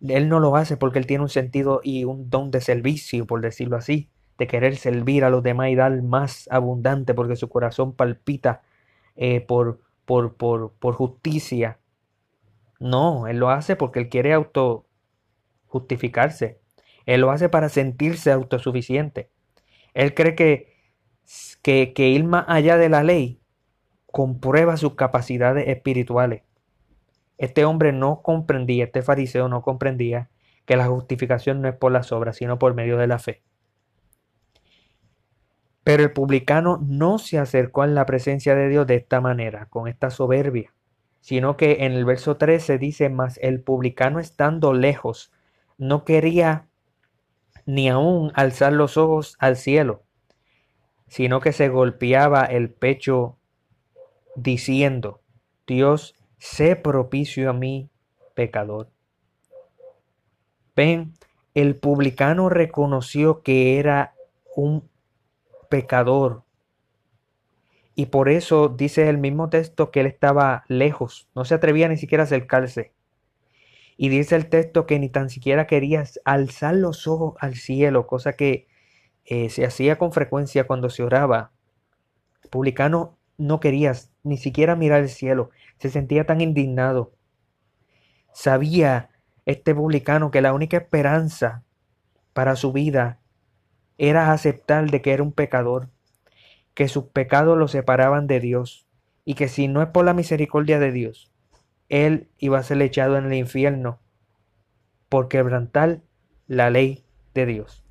él 0.00 0.28
no 0.28 0.38
lo 0.38 0.54
hace 0.54 0.76
porque 0.76 1.00
él 1.00 1.06
tiene 1.06 1.24
un 1.24 1.28
sentido 1.28 1.80
y 1.82 2.04
un 2.04 2.30
don 2.30 2.52
de 2.52 2.60
servicio, 2.60 3.26
por 3.26 3.40
decirlo 3.40 3.76
así, 3.76 4.08
de 4.38 4.46
querer 4.46 4.76
servir 4.76 5.24
a 5.24 5.30
los 5.30 5.42
demás 5.42 5.70
y 5.70 5.74
dar 5.74 6.00
más 6.02 6.48
abundante 6.52 7.12
porque 7.12 7.34
su 7.34 7.48
corazón 7.48 7.92
palpita 7.92 8.62
eh, 9.16 9.40
por, 9.40 9.80
por, 10.04 10.36
por, 10.36 10.74
por 10.74 10.94
justicia. 10.94 11.80
No, 12.78 13.26
él 13.26 13.38
lo 13.38 13.50
hace 13.50 13.74
porque 13.74 13.98
él 13.98 14.08
quiere 14.08 14.32
auto 14.32 14.86
justificarse. 15.66 16.60
Él 17.04 17.22
lo 17.22 17.32
hace 17.32 17.48
para 17.48 17.68
sentirse 17.68 18.30
autosuficiente. 18.30 19.32
Él 19.92 20.14
cree 20.14 20.36
que, 20.36 20.77
que, 21.62 21.92
que 21.94 22.08
ir 22.08 22.24
más 22.24 22.44
allá 22.48 22.76
de 22.78 22.88
la 22.88 23.02
ley 23.02 23.40
comprueba 24.06 24.76
sus 24.76 24.94
capacidades 24.94 25.68
espirituales. 25.68 26.42
Este 27.36 27.64
hombre 27.64 27.92
no 27.92 28.22
comprendía, 28.22 28.84
este 28.84 29.02
fariseo 29.02 29.48
no 29.48 29.62
comprendía 29.62 30.30
que 30.64 30.76
la 30.76 30.88
justificación 30.88 31.62
no 31.62 31.68
es 31.68 31.74
por 31.76 31.92
las 31.92 32.12
obras, 32.12 32.36
sino 32.36 32.58
por 32.58 32.74
medio 32.74 32.98
de 32.98 33.06
la 33.06 33.18
fe. 33.18 33.42
Pero 35.84 36.02
el 36.02 36.12
publicano 36.12 36.78
no 36.86 37.18
se 37.18 37.38
acercó 37.38 37.82
a 37.82 37.86
la 37.86 38.04
presencia 38.04 38.54
de 38.54 38.68
Dios 38.68 38.86
de 38.86 38.96
esta 38.96 39.20
manera, 39.20 39.66
con 39.70 39.88
esta 39.88 40.10
soberbia, 40.10 40.74
sino 41.20 41.56
que 41.56 41.84
en 41.86 41.92
el 41.92 42.04
verso 42.04 42.36
13 42.36 42.76
dice, 42.78 43.08
más 43.08 43.38
el 43.42 43.62
publicano 43.62 44.20
estando 44.20 44.74
lejos, 44.74 45.32
no 45.78 46.04
quería 46.04 46.66
ni 47.64 47.88
aún 47.88 48.32
alzar 48.34 48.72
los 48.72 48.96
ojos 48.96 49.36
al 49.38 49.56
cielo, 49.56 50.02
sino 51.08 51.40
que 51.40 51.52
se 51.52 51.68
golpeaba 51.68 52.44
el 52.44 52.70
pecho 52.70 53.36
diciendo, 54.36 55.20
Dios, 55.66 56.14
sé 56.38 56.76
propicio 56.76 57.50
a 57.50 57.52
mí, 57.52 57.90
pecador. 58.34 58.90
Ven, 60.76 61.14
el 61.54 61.76
publicano 61.76 62.48
reconoció 62.48 63.42
que 63.42 63.78
era 63.78 64.14
un 64.54 64.88
pecador. 65.68 66.44
Y 67.96 68.06
por 68.06 68.28
eso 68.28 68.68
dice 68.68 69.08
el 69.08 69.18
mismo 69.18 69.48
texto 69.48 69.90
que 69.90 70.00
él 70.00 70.06
estaba 70.06 70.64
lejos, 70.68 71.28
no 71.34 71.44
se 71.44 71.54
atrevía 71.54 71.88
ni 71.88 71.96
siquiera 71.96 72.22
a 72.22 72.26
acercarse. 72.26 72.92
Y 73.96 74.08
dice 74.08 74.36
el 74.36 74.48
texto 74.48 74.86
que 74.86 75.00
ni 75.00 75.08
tan 75.08 75.30
siquiera 75.30 75.66
quería 75.66 76.04
alzar 76.24 76.76
los 76.76 77.08
ojos 77.08 77.34
al 77.40 77.56
cielo, 77.56 78.06
cosa 78.06 78.34
que 78.34 78.67
eh, 79.30 79.50
se 79.50 79.66
hacía 79.66 79.98
con 79.98 80.10
frecuencia 80.10 80.66
cuando 80.66 80.88
se 80.88 81.02
oraba. 81.02 81.52
El 82.42 82.48
publicano 82.48 83.18
no 83.36 83.60
quería 83.60 83.92
ni 84.22 84.38
siquiera 84.38 84.74
mirar 84.74 85.02
el 85.02 85.10
cielo, 85.10 85.50
se 85.76 85.90
sentía 85.90 86.24
tan 86.24 86.40
indignado. 86.40 87.12
Sabía 88.32 89.10
este 89.44 89.74
publicano 89.74 90.30
que 90.30 90.40
la 90.40 90.54
única 90.54 90.78
esperanza 90.78 91.62
para 92.32 92.56
su 92.56 92.72
vida 92.72 93.20
era 93.98 94.32
aceptar 94.32 94.90
de 94.90 95.02
que 95.02 95.12
era 95.12 95.22
un 95.22 95.32
pecador, 95.32 95.90
que 96.72 96.88
sus 96.88 97.04
pecados 97.04 97.58
lo 97.58 97.68
separaban 97.68 98.28
de 98.28 98.40
Dios 98.40 98.86
y 99.26 99.34
que 99.34 99.48
si 99.48 99.68
no 99.68 99.82
es 99.82 99.88
por 99.88 100.06
la 100.06 100.14
misericordia 100.14 100.78
de 100.78 100.90
Dios, 100.90 101.30
él 101.90 102.30
iba 102.38 102.58
a 102.58 102.62
ser 102.62 102.80
echado 102.80 103.18
en 103.18 103.26
el 103.26 103.34
infierno 103.34 104.00
por 105.10 105.28
quebrantar 105.28 106.00
la 106.46 106.70
ley 106.70 107.04
de 107.34 107.44
Dios. 107.44 107.84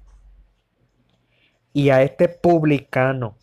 Y 1.77 1.91
a 1.91 2.01
este 2.01 2.27
publicano 2.27 3.37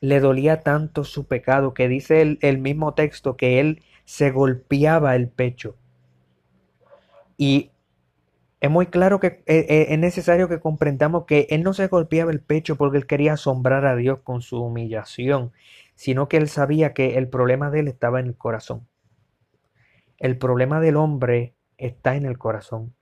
le 0.00 0.20
dolía 0.20 0.60
tanto 0.62 1.04
su 1.04 1.26
pecado 1.26 1.74
que 1.74 1.86
dice 1.86 2.22
el, 2.22 2.38
el 2.40 2.56
mismo 2.56 2.94
texto 2.94 3.36
que 3.36 3.60
él 3.60 3.82
se 4.06 4.30
golpeaba 4.30 5.14
el 5.16 5.28
pecho. 5.28 5.76
Y 7.36 7.72
es 8.62 8.70
muy 8.70 8.86
claro 8.86 9.20
que 9.20 9.26
eh, 9.44 9.66
eh, 9.68 9.86
es 9.90 9.98
necesario 9.98 10.48
que 10.48 10.60
comprendamos 10.60 11.26
que 11.26 11.46
él 11.50 11.62
no 11.62 11.74
se 11.74 11.88
golpeaba 11.88 12.32
el 12.32 12.40
pecho 12.40 12.76
porque 12.76 12.96
él 12.96 13.06
quería 13.06 13.34
asombrar 13.34 13.84
a 13.84 13.96
Dios 13.96 14.20
con 14.24 14.40
su 14.40 14.58
humillación, 14.62 15.52
sino 15.94 16.28
que 16.28 16.38
él 16.38 16.48
sabía 16.48 16.94
que 16.94 17.18
el 17.18 17.28
problema 17.28 17.70
de 17.70 17.80
él 17.80 17.88
estaba 17.88 18.18
en 18.18 18.28
el 18.28 18.36
corazón. 18.38 18.88
El 20.16 20.38
problema 20.38 20.80
del 20.80 20.96
hombre 20.96 21.54
está 21.76 22.16
en 22.16 22.24
el 22.24 22.38
corazón. 22.38 22.94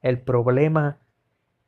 El 0.00 0.20
problema 0.20 1.00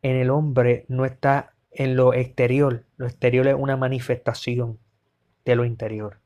en 0.03 0.15
el 0.15 0.31
hombre 0.31 0.87
no 0.87 1.05
está 1.05 1.57
en 1.79 1.95
lo 1.95 2.13
exterior. 2.13 2.85
Lo 2.97 3.07
exterior 3.07 3.47
es 3.47 3.55
una 3.55 3.77
manifestación 3.77 4.79
de 5.45 5.55
lo 5.55 5.65
interior. 5.65 6.21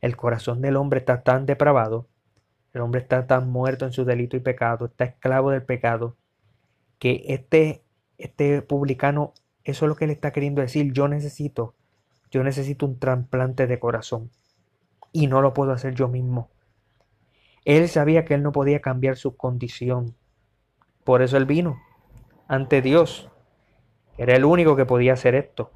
El 0.00 0.16
corazón 0.16 0.60
del 0.60 0.76
hombre 0.76 0.98
está 0.98 1.22
tan 1.22 1.46
depravado, 1.46 2.08
el 2.74 2.80
hombre 2.80 3.00
está 3.00 3.26
tan 3.26 3.50
muerto 3.50 3.86
en 3.86 3.92
su 3.92 4.04
delito 4.04 4.36
y 4.36 4.40
pecado, 4.40 4.86
está 4.86 5.04
esclavo 5.04 5.50
del 5.50 5.62
pecado, 5.62 6.16
que 6.98 7.24
este, 7.28 7.84
este 8.18 8.62
publicano, 8.62 9.32
eso 9.62 9.84
es 9.84 9.88
lo 9.88 9.94
que 9.94 10.08
le 10.08 10.12
está 10.12 10.32
queriendo 10.32 10.60
decir, 10.60 10.92
yo 10.92 11.06
necesito, 11.06 11.76
yo 12.32 12.42
necesito 12.42 12.84
un 12.84 12.98
trasplante 12.98 13.68
de 13.68 13.78
corazón 13.78 14.30
y 15.12 15.28
no 15.28 15.40
lo 15.40 15.54
puedo 15.54 15.70
hacer 15.70 15.94
yo 15.94 16.08
mismo. 16.08 16.50
Él 17.64 17.88
sabía 17.88 18.24
que 18.24 18.34
él 18.34 18.42
no 18.42 18.50
podía 18.50 18.80
cambiar 18.80 19.16
su 19.16 19.36
condición. 19.36 20.16
Por 21.04 21.22
eso 21.22 21.36
él 21.36 21.44
vino 21.44 21.78
ante 22.48 22.82
Dios. 22.82 23.29
Era 24.18 24.36
el 24.36 24.44
único 24.44 24.76
que 24.76 24.86
podía 24.86 25.14
hacer 25.14 25.34
esto. 25.34 25.70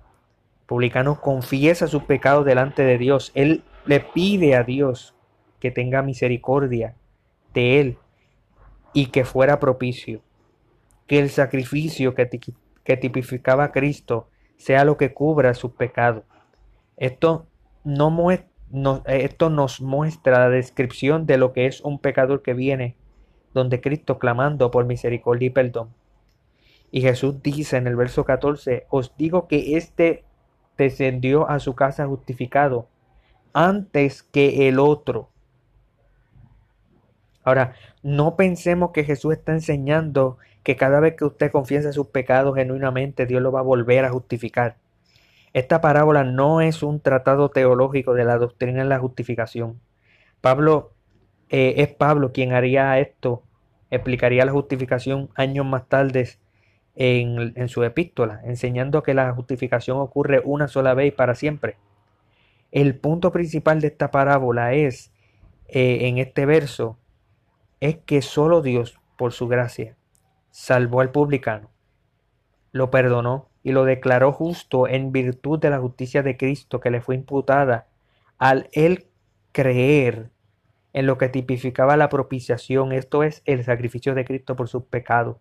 Publicano 0.66 1.20
confiesa 1.20 1.86
sus 1.86 2.04
pecados 2.04 2.44
delante 2.44 2.82
de 2.82 2.98
Dios. 2.98 3.32
Él 3.34 3.62
le 3.86 4.00
pide 4.00 4.54
a 4.54 4.62
Dios 4.62 5.14
que 5.60 5.70
tenga 5.70 6.02
misericordia 6.02 6.94
de 7.52 7.80
él 7.80 7.98
y 8.92 9.06
que 9.06 9.24
fuera 9.24 9.60
propicio. 9.60 10.20
Que 11.06 11.18
el 11.18 11.30
sacrificio 11.30 12.14
que, 12.14 12.96
tipificaba 12.96 13.72
Cristo 13.72 14.28
sea 14.56 14.84
lo 14.84 14.96
que 14.96 15.12
cubra 15.12 15.52
sus 15.54 15.72
pecados. 15.72 16.24
Esto 16.96 17.46
no 17.82 18.30
esto 19.06 19.50
nos 19.50 19.80
muestra 19.80 20.38
la 20.38 20.48
descripción 20.48 21.26
de 21.26 21.38
lo 21.38 21.52
que 21.52 21.66
es 21.66 21.80
un 21.82 21.98
pecador 21.98 22.42
que 22.42 22.54
viene, 22.54 22.96
donde 23.52 23.80
Cristo 23.80 24.18
clamando 24.18 24.70
por 24.70 24.84
misericordia 24.86 25.46
y 25.46 25.50
perdón. 25.50 25.90
Y 26.94 27.00
Jesús 27.00 27.42
dice 27.42 27.76
en 27.76 27.88
el 27.88 27.96
verso 27.96 28.24
14, 28.24 28.86
os 28.88 29.16
digo 29.16 29.48
que 29.48 29.76
éste 29.76 30.22
descendió 30.78 31.50
a 31.50 31.58
su 31.58 31.74
casa 31.74 32.06
justificado 32.06 32.86
antes 33.52 34.22
que 34.22 34.68
el 34.68 34.78
otro. 34.78 35.28
Ahora, 37.42 37.74
no 38.04 38.36
pensemos 38.36 38.92
que 38.92 39.02
Jesús 39.02 39.32
está 39.32 39.50
enseñando 39.50 40.38
que 40.62 40.76
cada 40.76 41.00
vez 41.00 41.16
que 41.16 41.24
usted 41.24 41.50
confiesa 41.50 41.92
sus 41.92 42.06
pecados 42.06 42.54
genuinamente, 42.54 43.26
Dios 43.26 43.42
lo 43.42 43.50
va 43.50 43.58
a 43.58 43.64
volver 43.64 44.04
a 44.04 44.10
justificar. 44.10 44.76
Esta 45.52 45.80
parábola 45.80 46.22
no 46.22 46.60
es 46.60 46.84
un 46.84 47.00
tratado 47.00 47.48
teológico 47.48 48.14
de 48.14 48.24
la 48.24 48.38
doctrina 48.38 48.82
en 48.82 48.88
la 48.88 49.00
justificación. 49.00 49.80
Pablo 50.40 50.92
eh, 51.48 51.74
es 51.78 51.88
Pablo 51.88 52.30
quien 52.30 52.52
haría 52.52 53.00
esto, 53.00 53.42
explicaría 53.90 54.44
la 54.44 54.52
justificación 54.52 55.30
años 55.34 55.66
más 55.66 55.88
tarde 55.88 56.43
en, 56.96 57.68
su 57.68 57.82
epístola, 57.82 58.40
enseñando 58.44 59.02
que 59.02 59.14
la 59.14 59.32
justificación 59.32 59.98
ocurre 59.98 60.40
una 60.44 60.68
sola 60.68 60.94
vez 60.94 61.12
para 61.12 61.34
siempre. 61.34 61.76
El 62.70 62.96
punto 62.96 63.32
principal 63.32 63.80
de 63.80 63.88
esta 63.88 64.10
parábola 64.10 64.74
es, 64.74 65.12
eh, 65.68 66.08
en 66.08 66.18
este 66.18 66.46
verso, 66.46 66.98
es 67.80 67.96
que 67.98 68.22
solo 68.22 68.62
Dios, 68.62 68.98
por 69.16 69.32
su 69.32 69.48
gracia, 69.48 69.96
salvó 70.50 71.00
al 71.00 71.10
publicano, 71.10 71.70
lo 72.72 72.90
perdonó 72.90 73.48
y 73.62 73.72
lo 73.72 73.84
declaró 73.84 74.32
justo 74.32 74.88
en 74.88 75.12
virtud 75.12 75.58
de 75.58 75.70
la 75.70 75.78
justicia 75.78 76.22
de 76.22 76.36
Cristo 76.36 76.80
que 76.80 76.90
le 76.90 77.00
fue 77.00 77.14
imputada 77.14 77.88
al 78.38 78.68
él 78.72 79.06
creer 79.52 80.30
en 80.92 81.06
lo 81.06 81.18
que 81.18 81.28
tipificaba 81.28 81.96
la 81.96 82.08
propiciación, 82.08 82.92
esto 82.92 83.24
es 83.24 83.42
el 83.46 83.64
sacrificio 83.64 84.14
de 84.14 84.24
Cristo 84.24 84.54
por 84.54 84.68
sus 84.68 84.84
pecados. 84.84 85.38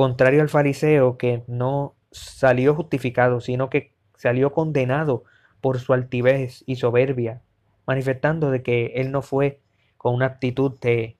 Contrario 0.00 0.40
al 0.40 0.48
fariseo 0.48 1.18
que 1.18 1.44
no 1.46 1.94
salió 2.10 2.74
justificado, 2.74 3.42
sino 3.42 3.68
que 3.68 3.92
salió 4.16 4.50
condenado 4.50 5.24
por 5.60 5.78
su 5.78 5.92
altivez 5.92 6.64
y 6.64 6.76
soberbia, 6.76 7.42
manifestando 7.86 8.50
de 8.50 8.62
que 8.62 8.92
él 8.94 9.12
no 9.12 9.20
fue 9.20 9.60
con 9.98 10.14
una 10.14 10.24
actitud 10.24 10.80
de, 10.80 11.18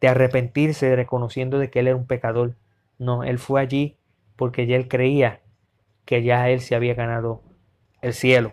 de 0.00 0.08
arrepentirse, 0.08 0.96
reconociendo 0.96 1.60
de 1.60 1.70
que 1.70 1.78
él 1.78 1.86
era 1.86 1.96
un 1.96 2.08
pecador. 2.08 2.56
No, 2.98 3.22
él 3.22 3.38
fue 3.38 3.60
allí 3.60 3.96
porque 4.34 4.66
ya 4.66 4.74
él 4.74 4.88
creía 4.88 5.40
que 6.06 6.24
ya 6.24 6.50
él 6.50 6.62
se 6.62 6.74
había 6.74 6.94
ganado 6.94 7.40
el 8.02 8.14
cielo. 8.14 8.52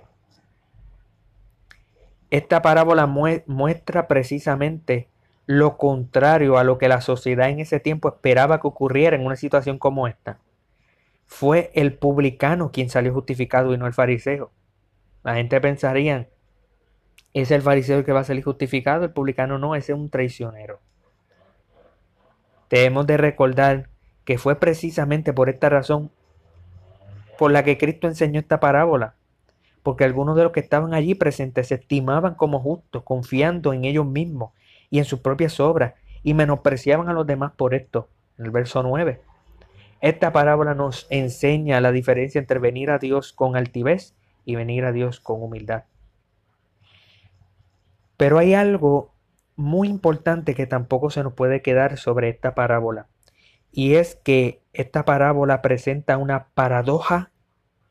esta 2.30 2.62
parábola 2.62 3.08
muestra 3.08 4.08
precisamente 4.08 5.10
lo 5.48 5.78
contrario 5.78 6.58
a 6.58 6.66
lo 6.66 6.78
que 6.78 6.90
la 6.90 7.00
sociedad 7.00 7.50
en 7.50 7.62
ese 7.62 7.80
tiempo 7.80 8.10
esperaba 8.10 8.60
que 8.60 8.68
ocurriera 8.68 9.16
en 9.16 9.26
una 9.26 9.38
situación 9.38 9.80
como 9.80 10.08
esta. 10.08 10.40
Fue 11.26 11.72
el 11.74 11.94
publicano 11.94 12.72
quien 12.72 12.90
salió 12.90 13.14
justificado 13.14 13.74
y 13.74 13.78
no 13.78 13.88
el 13.88 13.94
fariseo. 13.94 14.52
La 15.24 15.36
gente 15.36 15.60
pensaría, 15.62 16.28
es 17.34 17.50
el 17.52 17.62
fariseo 17.62 18.00
el 18.00 18.06
que 18.06 18.12
va 18.12 18.20
a 18.22 18.26
salir 18.26 18.44
justificado, 18.44 19.06
el 19.06 19.12
publicano 19.12 19.58
no, 19.58 19.74
ese 19.74 19.94
es 19.94 19.98
un 19.98 20.10
traicionero. 20.10 20.82
Debemos 22.70 23.08
de 23.08 23.16
recordar 23.16 23.90
que 24.26 24.38
fue 24.38 24.60
precisamente 24.60 25.32
por 25.32 25.48
esta 25.48 25.70
razón 25.70 26.12
por 27.38 27.52
la 27.52 27.64
que 27.64 27.78
Cristo 27.78 28.08
enseñó 28.08 28.42
esta 28.42 28.60
parábola, 28.60 29.16
porque 29.82 30.04
algunos 30.04 30.36
de 30.36 30.44
los 30.44 30.52
que 30.52 30.60
estaban 30.60 30.94
allí 30.94 31.16
presentes 31.16 31.68
se 31.68 31.76
estimaban 31.76 32.36
como 32.36 32.60
justos, 32.60 33.04
confiando 33.04 33.72
en 33.72 33.86
ellos 33.86 34.06
mismos 34.06 34.52
y 34.90 35.00
en 35.00 35.06
sus 35.06 35.20
propias 35.20 35.60
obras, 35.60 35.94
y 36.24 36.34
menospreciaban 36.34 37.10
a 37.10 37.14
los 37.14 37.26
demás 37.26 37.54
por 37.56 37.74
esto, 37.74 38.10
en 38.38 38.46
el 38.46 38.52
verso 38.52 38.84
9. 38.84 39.22
Esta 40.02 40.32
parábola 40.32 40.76
nos 40.76 41.08
enseña 41.10 41.82
la 41.82 41.92
diferencia 41.92 42.40
entre 42.40 42.60
venir 42.60 42.92
a 42.92 43.00
Dios 43.00 43.34
con 43.34 43.56
altivez 43.56 44.16
y 44.46 44.56
venir 44.56 44.86
a 44.86 44.92
Dios 44.92 45.20
con 45.20 45.42
humildad. 45.42 45.86
Pero 48.16 48.38
hay 48.38 48.54
algo 48.54 49.14
muy 49.56 49.88
importante 49.88 50.56
que 50.56 50.68
tampoco 50.68 51.10
se 51.10 51.24
nos 51.24 51.34
puede 51.34 51.62
quedar 51.62 51.98
sobre 51.98 52.30
esta 52.30 52.56
parábola. 52.56 53.08
Y 53.72 53.96
es 53.96 54.16
que 54.16 54.62
esta 54.74 55.06
parábola 55.06 55.62
presenta 55.62 56.18
una 56.18 56.48
paradoja 56.50 57.32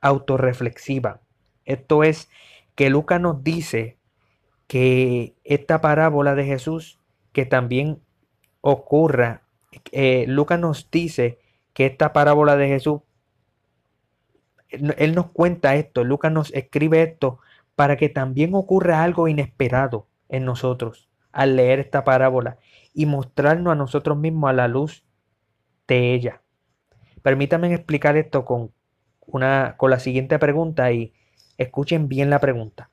autorreflexiva. 0.00 1.20
Esto 1.64 2.04
es 2.04 2.28
que 2.74 2.90
Lucas 2.90 3.20
nos 3.20 3.42
dice 3.42 3.95
que 4.66 5.37
esta 5.44 5.80
parábola 5.80 6.35
de 6.35 6.44
Jesús, 6.44 6.99
que 7.32 7.46
también 7.46 8.00
ocurra, 8.61 9.42
eh, 9.92 10.25
Lucas 10.28 10.58
nos 10.58 10.90
dice 10.90 11.38
que 11.73 11.87
esta 11.87 12.12
parábola 12.12 12.56
de 12.56 12.68
Jesús, 12.68 13.02
él 14.68 15.14
nos 15.14 15.30
cuenta 15.30 15.76
esto, 15.76 16.04
Lucas 16.04 16.32
nos 16.32 16.52
escribe 16.52 17.02
esto 17.02 17.38
para 17.76 17.96
que 17.96 18.08
también 18.08 18.54
ocurra 18.54 19.02
algo 19.02 19.28
inesperado 19.28 20.08
en 20.28 20.44
nosotros 20.44 21.08
al 21.30 21.56
leer 21.56 21.78
esta 21.78 22.02
parábola 22.02 22.58
y 22.94 23.06
mostrarnos 23.06 23.73
a 23.73 23.76
nosotros 23.76 24.16
mismos 24.16 24.50
a 24.50 24.54
la 24.54 24.68
luz 24.68 25.04
de 25.87 26.14
ella. 26.14 26.42
Permítanme 27.23 27.73
explicar 27.75 28.16
esto 28.16 28.44
con, 28.44 28.73
una, 29.26 29.75
con 29.76 29.90
la 29.90 29.99
siguiente 29.99 30.38
pregunta 30.38 30.90
y 30.92 31.12
escuchen 31.58 32.08
bien 32.08 32.30
la 32.30 32.40
pregunta. 32.40 32.90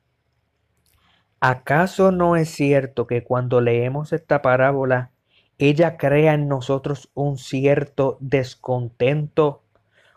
¿Acaso 1.46 2.10
no 2.10 2.36
es 2.36 2.48
cierto 2.48 3.06
que 3.06 3.22
cuando 3.22 3.60
leemos 3.60 4.14
esta 4.14 4.40
parábola, 4.40 5.10
ella 5.58 5.98
crea 5.98 6.32
en 6.32 6.48
nosotros 6.48 7.10
un 7.12 7.36
cierto 7.36 8.16
descontento, 8.20 9.62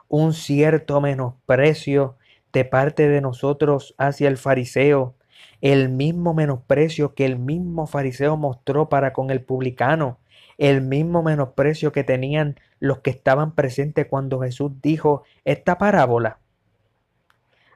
un 0.07 0.31
cierto 0.31 1.01
menosprecio 1.01 2.16
de 2.53 2.63
parte 2.63 3.09
de 3.09 3.20
nosotros 3.20 3.94
hacia 3.98 4.29
el 4.29 4.37
fariseo, 4.37 5.16
el 5.59 5.90
mismo 5.90 6.33
menosprecio 6.33 7.13
que 7.13 7.25
el 7.25 7.37
mismo 7.37 7.87
fariseo 7.87 8.37
mostró 8.37 8.87
para 8.87 9.11
con 9.11 9.29
el 9.29 9.42
publicano, 9.42 10.20
el 10.57 10.81
mismo 10.81 11.24
menosprecio 11.24 11.92
que 11.92 12.05
tenían 12.05 12.57
los 12.79 13.00
que 13.00 13.09
estaban 13.09 13.53
presentes 13.53 14.07
cuando 14.09 14.40
Jesús 14.40 14.72
dijo 14.81 15.24
esta 15.44 15.77
parábola. 15.77 16.40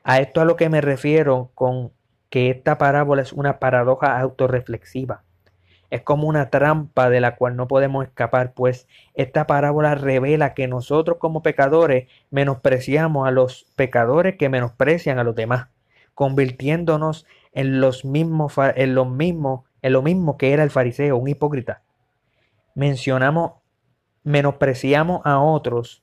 A 0.05 0.19
esto 0.19 0.39
a 0.39 0.45
lo 0.45 0.55
que 0.55 0.69
me 0.69 0.79
refiero 0.79 1.51
con 1.53 1.91
que 2.31 2.49
esta 2.49 2.77
parábola 2.77 3.21
es 3.21 3.33
una 3.33 3.59
paradoja 3.59 4.19
autorreflexiva. 4.19 5.23
Es 5.91 6.01
como 6.01 6.29
una 6.29 6.49
trampa 6.49 7.09
de 7.09 7.19
la 7.19 7.35
cual 7.35 7.57
no 7.57 7.67
podemos 7.67 8.05
escapar, 8.05 8.53
pues 8.53 8.87
esta 9.13 9.45
parábola 9.45 9.95
revela 9.95 10.53
que 10.53 10.69
nosotros 10.69 11.17
como 11.19 11.43
pecadores 11.43 12.07
menospreciamos 12.29 13.27
a 13.27 13.31
los 13.31 13.67
pecadores 13.75 14.37
que 14.37 14.47
menosprecian 14.47 15.19
a 15.19 15.25
los 15.25 15.35
demás, 15.35 15.67
convirtiéndonos 16.15 17.27
en 17.51 17.81
los 17.81 18.05
mismos 18.05 18.53
en 18.75 18.95
lo 18.95 19.03
mismo, 19.03 19.65
en 19.81 19.91
lo 19.91 20.01
mismo 20.01 20.37
que 20.37 20.53
era 20.53 20.63
el 20.63 20.71
fariseo, 20.71 21.17
un 21.17 21.27
hipócrita. 21.27 21.81
Mencionamos, 22.75 23.55
menospreciamos 24.23 25.21
a 25.25 25.41
otros 25.41 26.01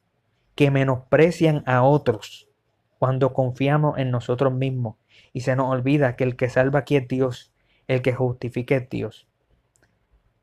que 0.55 0.71
menosprecian 0.71 1.63
a 1.65 1.83
otros 1.83 2.51
cuando 2.99 3.33
confiamos 3.33 3.97
en 3.97 4.11
nosotros 4.11 4.53
mismos 4.53 4.97
y 5.33 5.41
se 5.41 5.57
nos 5.57 5.69
olvida 5.69 6.17
que 6.17 6.25
el 6.25 6.37
que 6.37 6.49
salva 6.49 6.81
aquí 6.81 6.97
es 6.97 7.09
Dios, 7.09 7.53
el 7.87 8.03
que 8.03 8.13
justifica 8.13 8.77
es 8.77 8.89
Dios. 8.89 9.29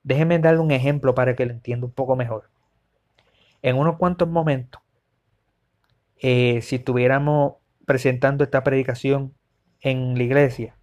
Déjeme 0.03 0.37
darle 0.39 0.59
un 0.59 0.71
ejemplo 0.71 1.15
para 1.15 1.35
que 1.35 1.45
lo 1.45 1.51
entienda 1.51 1.87
un 1.87 1.93
poco 1.93 2.15
mejor. 2.15 2.49
En 3.61 3.77
unos 3.77 3.97
cuantos 3.97 4.27
momentos, 4.27 4.81
eh, 6.17 6.61
si 6.61 6.75
estuviéramos 6.75 7.55
presentando 7.85 8.43
esta 8.43 8.63
predicación 8.63 9.33
en 9.81 10.17
la 10.17 10.23
iglesia, 10.23 10.77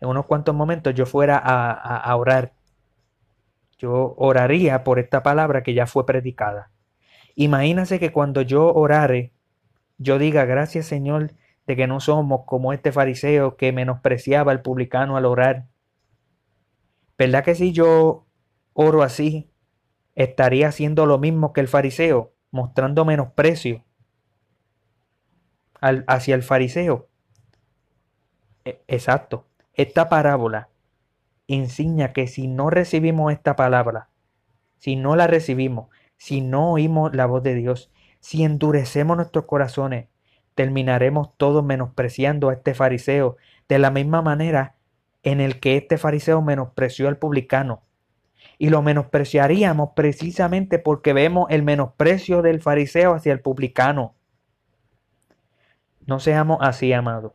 en 0.00 0.08
unos 0.08 0.26
cuantos 0.26 0.54
momentos 0.54 0.94
yo 0.94 1.06
fuera 1.06 1.36
a, 1.36 2.14
orar, 2.14 2.52
yo 3.78 4.14
oraría 4.16 4.84
por 4.84 4.98
esta 4.98 5.22
palabra 5.22 5.62
que 5.62 5.74
ya 5.74 5.86
fue 5.86 6.06
predicada. 6.06 6.70
Imagínase 7.34 7.98
que 7.98 8.12
cuando 8.12 8.42
yo 8.42 8.72
orare, 8.72 9.32
yo 9.98 10.18
diga 10.18 10.44
gracias 10.44 10.86
Señor 10.86 11.32
de 11.68 11.76
que 11.76 11.86
no 11.86 12.00
somos 12.00 12.46
como 12.46 12.72
este 12.72 12.92
fariseo 12.92 13.58
que 13.58 13.72
menospreciaba 13.72 14.52
al 14.52 14.62
publicano 14.62 15.18
al 15.18 15.26
orar. 15.26 15.66
¿Verdad 17.18 17.44
que 17.44 17.54
si 17.54 17.72
yo 17.72 18.26
oro 18.72 19.02
así, 19.02 19.50
estaría 20.14 20.68
haciendo 20.68 21.04
lo 21.04 21.18
mismo 21.18 21.52
que 21.52 21.60
el 21.60 21.68
fariseo, 21.68 22.32
mostrando 22.50 23.04
menosprecio 23.04 23.84
hacia 25.82 26.34
el 26.34 26.42
fariseo? 26.42 27.10
E, 28.64 28.82
exacto. 28.88 29.46
Esta 29.74 30.08
parábola 30.08 30.70
enseña 31.48 32.14
que 32.14 32.28
si 32.28 32.48
no 32.48 32.70
recibimos 32.70 33.30
esta 33.30 33.56
palabra, 33.56 34.08
si 34.78 34.96
no 34.96 35.16
la 35.16 35.26
recibimos, 35.26 35.90
si 36.16 36.40
no 36.40 36.72
oímos 36.72 37.14
la 37.14 37.26
voz 37.26 37.42
de 37.42 37.54
Dios, 37.54 37.90
si 38.20 38.42
endurecemos 38.42 39.18
nuestros 39.18 39.44
corazones, 39.44 40.08
terminaremos 40.58 41.36
todos 41.36 41.64
menospreciando 41.64 42.48
a 42.48 42.54
este 42.54 42.74
fariseo 42.74 43.36
de 43.68 43.78
la 43.78 43.92
misma 43.92 44.22
manera 44.22 44.74
en 45.22 45.40
el 45.40 45.60
que 45.60 45.76
este 45.76 45.98
fariseo 45.98 46.42
menospreció 46.42 47.06
al 47.06 47.16
publicano. 47.16 47.84
Y 48.58 48.70
lo 48.70 48.82
menospreciaríamos 48.82 49.90
precisamente 49.94 50.80
porque 50.80 51.12
vemos 51.12 51.46
el 51.50 51.62
menosprecio 51.62 52.42
del 52.42 52.60
fariseo 52.60 53.14
hacia 53.14 53.32
el 53.32 53.40
publicano. 53.40 54.16
No 56.04 56.18
seamos 56.18 56.58
así, 56.60 56.92
amados, 56.92 57.34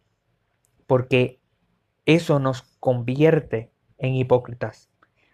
porque 0.85 1.39
eso 2.05 2.39
nos 2.39 2.63
convierte 2.81 3.71
en 3.99 4.15
hipócritas. 4.15 4.89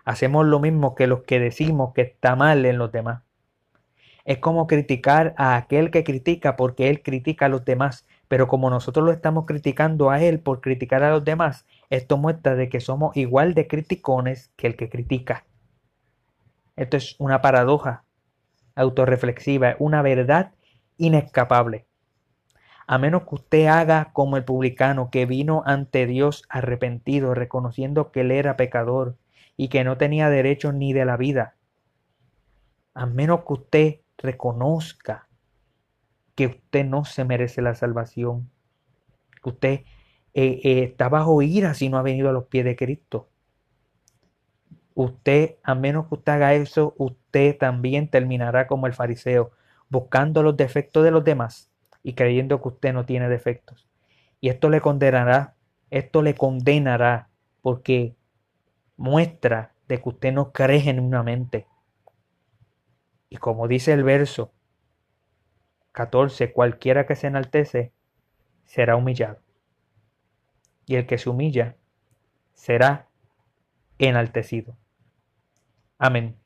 Hacemos 0.05 0.45
lo 0.45 0.59
mismo 0.59 0.93
que 0.93 1.07
los 1.07 1.23
que 1.23 1.39
decimos 1.39 1.95
que 1.95 2.03
está 2.03 2.35
mal 2.35 2.67
en 2.67 2.77
los 2.77 2.91
demás. 2.91 3.23
Es 4.25 4.39
como 4.39 4.67
criticar 4.67 5.33
a 5.37 5.55
aquel 5.55 5.91
que 5.91 6.03
critica 6.03 6.55
porque 6.55 6.89
él 6.89 7.01
critica 7.01 7.45
a 7.45 7.49
los 7.49 7.65
demás, 7.65 8.05
pero 8.27 8.47
como 8.47 8.69
nosotros 8.69 9.05
lo 9.05 9.11
estamos 9.11 9.45
criticando 9.45 10.09
a 10.09 10.21
él 10.21 10.39
por 10.39 10.61
criticar 10.61 11.03
a 11.03 11.11
los 11.11 11.23
demás, 11.23 11.65
esto 11.89 12.17
muestra 12.17 12.55
de 12.55 12.69
que 12.69 12.79
somos 12.79 13.15
igual 13.17 13.53
de 13.53 13.67
criticones 13.67 14.51
que 14.55 14.67
el 14.67 14.75
que 14.75 14.89
critica. 14.89 15.45
Esto 16.75 16.97
es 16.97 17.15
una 17.19 17.41
paradoja 17.41 18.03
autorreflexiva, 18.75 19.75
una 19.79 20.01
verdad 20.01 20.51
inescapable 20.97 21.85
a 22.91 22.97
menos 22.97 23.21
que 23.29 23.35
usted 23.35 23.67
haga 23.67 24.09
como 24.13 24.35
el 24.35 24.43
publicano 24.43 25.11
que 25.11 25.27
vino 25.27 25.61
ante 25.67 26.07
Dios 26.07 26.45
arrepentido, 26.49 27.35
reconociendo 27.35 28.11
que 28.11 28.21
él 28.21 28.31
era 28.31 28.57
pecador 28.57 29.15
y 29.55 29.67
que 29.67 29.83
no 29.83 29.99
tenía 29.99 30.31
derecho 30.31 30.73
ni 30.73 30.91
de 30.91 31.05
la 31.05 31.15
vida. 31.15 31.53
A 32.95 33.05
menos 33.05 33.41
que 33.41 33.53
usted 33.53 33.99
reconozca 34.19 35.27
que 36.35 36.47
usted 36.47 36.85
no 36.85 37.05
se 37.05 37.25
merece 37.25 37.61
la 37.61 37.75
salvación, 37.75 38.49
que 39.43 39.49
usted 39.49 39.69
eh, 40.33 40.61
eh, 40.63 40.83
está 40.83 41.09
bajo 41.09 41.41
ira 41.41 41.73
si 41.73 41.89
no 41.89 41.97
ha 41.97 42.01
venido 42.01 42.29
a 42.29 42.33
los 42.33 42.45
pies 42.45 42.65
de 42.65 42.75
Cristo. 42.75 43.29
Usted, 44.93 45.55
a 45.63 45.75
menos 45.75 46.07
que 46.07 46.15
usted 46.15 46.33
haga 46.33 46.53
eso, 46.53 46.93
usted 46.97 47.57
también 47.57 48.09
terminará 48.09 48.67
como 48.67 48.87
el 48.87 48.93
fariseo, 48.93 49.51
buscando 49.89 50.43
los 50.43 50.55
defectos 50.57 51.03
de 51.03 51.11
los 51.11 51.23
demás 51.23 51.71
y 52.03 52.13
creyendo 52.13 52.61
que 52.61 52.67
usted 52.69 52.93
no 52.93 53.05
tiene 53.05 53.29
defectos. 53.29 53.87
Y 54.41 54.49
esto 54.49 54.69
le 54.69 54.81
condenará, 54.81 55.55
esto 55.89 56.21
le 56.21 56.35
condenará 56.35 57.29
porque 57.61 58.15
muestra 58.97 59.73
de 59.87 60.01
que 60.01 60.09
usted 60.09 60.33
no 60.33 60.51
cree 60.51 60.81
genuinamente. 60.81 61.65
Y 63.29 63.37
como 63.37 63.67
dice 63.67 63.93
el 63.93 64.03
verso 64.03 64.51
14, 65.91 66.51
cualquiera 66.51 67.05
que 67.05 67.15
se 67.15 67.27
enaltece 67.27 67.93
será 68.65 68.95
humillado. 68.95 69.39
Y 70.85 70.95
el 70.95 71.05
que 71.05 71.17
se 71.17 71.29
humilla 71.29 71.75
será 72.53 73.07
enaltecido. 73.99 74.75
Amén. 75.97 76.39